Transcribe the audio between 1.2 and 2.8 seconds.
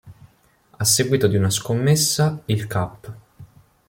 di una scommessa, il